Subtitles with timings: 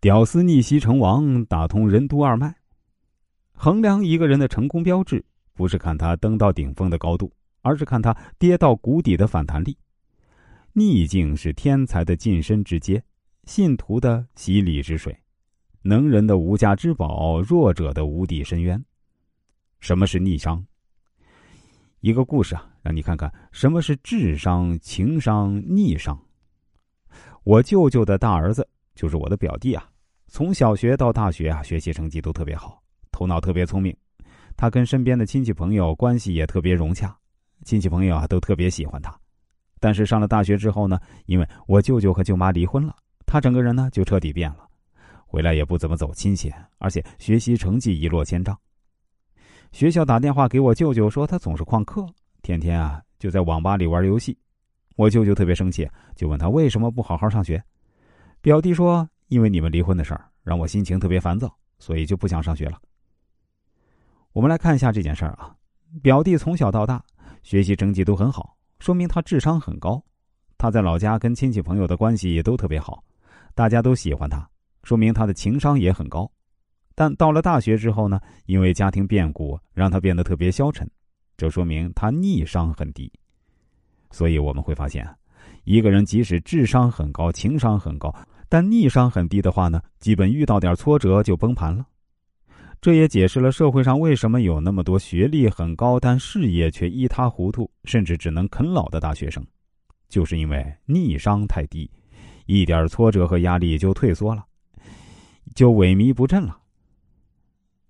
[0.00, 2.54] 屌丝逆袭成王，打通任督二脉。
[3.52, 7.30] 衡量一个人的成功标志，不是看他登到顶峰的高度，
[7.60, 9.76] 而是看他跌到谷底的反弹力。
[10.72, 13.02] 逆境是天才的晋升之阶，
[13.44, 15.14] 信徒的洗礼之水，
[15.82, 18.82] 能人的无价之宝，弱者的无底深渊。
[19.80, 20.64] 什么是逆商？
[22.00, 26.18] 一个故事啊，让你看看什么是智商、情商、逆商。
[27.44, 29.89] 我舅舅的大儿子就是我的表弟啊，
[30.32, 32.80] 从小学到大学啊，学习成绩都特别好。
[33.10, 33.94] 头脑特别聪明，
[34.56, 37.14] 他跟身边的亲戚朋友关系也特别融洽，
[37.64, 39.12] 亲戚朋友啊都特别喜欢他。
[39.80, 42.94] 但是上了大学之后呢，因为我舅舅和舅妈离婚了，
[43.26, 44.68] 他整个人呢就彻底变了，
[45.26, 48.56] 回来也不怎么走亲戚，而且学习成绩一落千丈。
[49.72, 52.06] 学校打电话给我舅舅说他总是旷课，
[52.40, 54.38] 天天啊就在网吧里玩游戏。
[54.94, 57.60] 我舅舅特别生气，就问他为什么不好好上学。
[58.40, 62.80] 表弟说：“因为你们离婚的事儿让我心情特别烦躁，所以就不想上学了。”
[64.32, 65.54] 我们来看一下这件事儿啊，
[66.02, 67.02] 表弟从小到大
[67.42, 70.02] 学习成绩都很好，说明他智商很高。
[70.56, 73.02] 他在老家跟亲戚朋友的关系也都特别好，
[73.54, 74.48] 大家都喜欢他，
[74.84, 76.30] 说明他的情商也很高。
[76.94, 80.88] 但到了大学之后呢，因为家庭变故让他变得特别消沉，
[81.36, 83.10] 这说明他逆商很低。
[84.10, 85.08] 所以我们会发现，
[85.64, 88.14] 一个人即使智商很高、情商很高，
[88.50, 91.86] 但逆商很低的话呢，基本遇到点挫折就崩盘了。
[92.80, 99.46] 这也解释了社会上为什么有那么多学历很高但事业却一塌糊涂，甚至只能啃老的大学生，
[100.08, 101.88] 就是因为逆商太低，
[102.46, 104.44] 一点挫折和压力就退缩了，
[105.54, 106.58] 就萎靡不振了。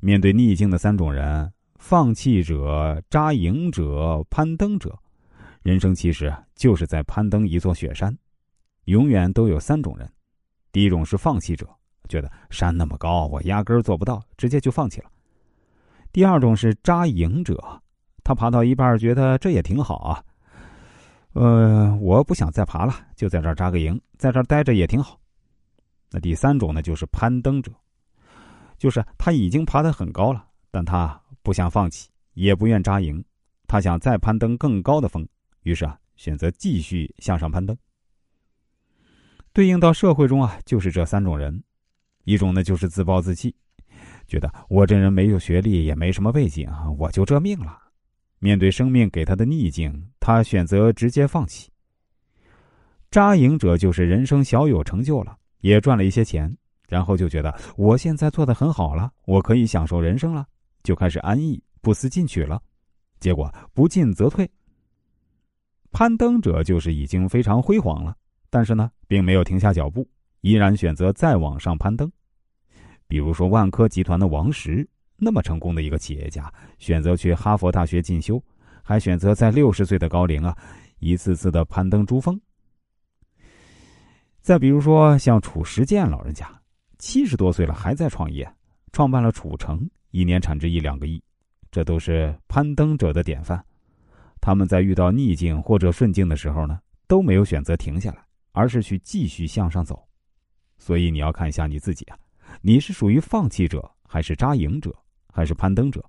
[0.00, 4.98] 面对逆境的三种人：放弃者、扎营者、攀登者。
[5.62, 8.14] 人生其实就是在攀登一座雪山，
[8.84, 10.10] 永远都有三种人。
[10.72, 11.68] 第一种是放弃者。
[12.08, 15.08] 觉得山那么高，我压根儿做不到，直接就放弃了。
[16.10, 17.80] 第二种是扎营者，
[18.24, 20.24] 他爬到一半觉得这也挺好啊，
[21.34, 25.20] 呃，我不想再爬了，就在这儿扎个营，在这儿待着也挺好。
[26.10, 27.70] 那第三种呢，就是攀登者，
[28.76, 33.24] 就是他已经爬得很高了，但他不想放弃，也不愿扎营，
[33.68, 35.24] 他想再攀登更高的峰，
[35.62, 37.76] 于是啊，选择继续向上攀登。
[39.52, 41.62] 对应到社会中啊，就是这三种人。
[42.24, 43.54] 一种呢，就是自暴自弃，
[44.28, 47.78] 觉得我这人没有学历，也没什么背景，我就这命了。
[48.38, 51.70] 面对生命给他的逆境，他选择直接放弃。
[53.10, 56.54] 扎营者就是人生小有成就了，也赚了一些钱，
[56.88, 60.46] 然后就觉得我现在做的很好了，我可以享受人生了，
[60.84, 62.62] 就开始安逸不思进取了。
[63.18, 64.48] 结果不进则退。
[65.90, 68.16] 攀登者就是已经非常辉煌了，
[68.50, 70.06] 但是呢，并没有停下脚步。
[70.42, 72.10] 依然选择再往上攀登，
[73.06, 78.42] 比如说万科集团的王石，那么成功的一个企业家，选择去哈佛大学进修，
[78.82, 80.56] 还选择在六十岁的高龄啊，
[80.98, 82.40] 一次次的攀登珠峰。
[84.40, 86.50] 再比如说像褚时健老人家，
[86.98, 88.50] 七十多岁了还在创业，
[88.92, 91.22] 创办了褚橙，一年产值一两个亿，
[91.70, 93.62] 这都是攀登者的典范。
[94.40, 100.02] 他们在遇到逆境或者顺境的时候呢，都没有选择停下来，而是去继续向上走。
[100.78, 102.18] 所以你要看一下你自己啊，
[102.62, 104.94] 你是属于放弃者，还是扎营者，
[105.32, 106.04] 还是攀登者？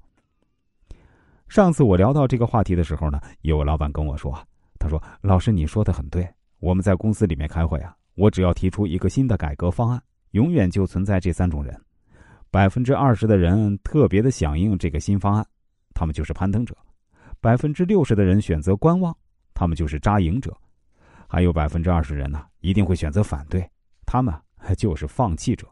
[1.49, 4.33] 上次我聊到这个话题的时候呢，有个老板跟我说
[4.79, 6.25] ：“他说老师你说的很对，
[6.59, 10.01] 我们在公司里面开会啊，我只要提出一个新的改革方案，
[10.31, 11.77] 永远就存在这三种人，
[12.49, 15.45] 百分之二十的人特别的响应这个新方案，
[15.93, 16.73] 他们就是攀登者；
[17.41, 19.13] 百分之六十的人选择观望，
[19.53, 20.53] 他们就是扎营者；
[21.31, 23.65] 还有百分之二十人呢，一定会选择反对，
[24.05, 24.35] 他们。
[24.77, 25.65] ”就是放弃者。